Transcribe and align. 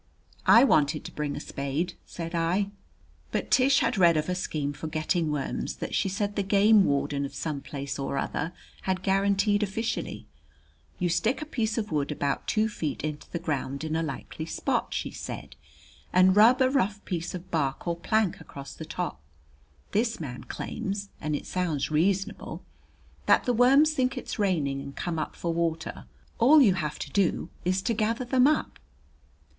"I 0.47 0.63
wanted 0.63 1.05
to 1.05 1.11
bring 1.11 1.35
a 1.35 1.39
spade," 1.39 1.93
said 2.07 2.33
I. 2.33 2.71
But 3.31 3.51
Tish 3.51 3.81
had 3.81 3.99
read 3.99 4.17
of 4.17 4.29
a 4.29 4.33
scheme 4.33 4.73
for 4.73 4.87
getting 4.87 5.29
worms 5.31 5.75
that 5.75 5.93
she 5.93 6.09
said 6.09 6.35
the 6.35 6.41
game 6.41 6.85
warden 6.85 7.23
of 7.23 7.35
some 7.35 7.61
place 7.61 7.99
or 7.99 8.17
other 8.17 8.51
had 8.81 9.03
guaranteed 9.03 9.61
officially. 9.61 10.25
"You 10.97 11.07
stick 11.09 11.39
a 11.39 11.45
piece 11.45 11.77
of 11.77 11.91
wood 11.91 12.11
about 12.11 12.47
two 12.47 12.67
feet 12.67 13.03
into 13.03 13.29
the 13.29 13.37
ground 13.37 13.83
in 13.83 13.95
a 13.95 14.01
likely 14.01 14.47
spot," 14.47 14.91
she 14.91 15.11
said, 15.11 15.55
"and 16.11 16.35
rub 16.35 16.63
a 16.63 16.71
rough 16.71 17.05
piece 17.05 17.35
of 17.35 17.51
bark 17.51 17.85
or 17.87 17.95
plank 17.95 18.41
across 18.41 18.73
the 18.73 18.85
top. 18.85 19.21
This 19.91 20.19
man 20.19 20.45
claims, 20.45 21.09
and 21.21 21.35
it 21.35 21.45
sounds 21.45 21.91
reasonable, 21.91 22.63
that 23.27 23.43
the 23.43 23.53
worms 23.53 23.93
think 23.93 24.17
it 24.17 24.25
is 24.25 24.39
raining 24.39 24.81
and 24.81 24.95
come 24.95 25.19
up 25.19 25.35
for 25.35 25.53
water. 25.53 26.05
All 26.39 26.59
you 26.59 26.73
have 26.73 26.97
to 26.97 27.11
do 27.11 27.51
is 27.65 27.83
to 27.83 27.93
gather 27.93 28.25
them 28.25 28.47
up." 28.47 28.79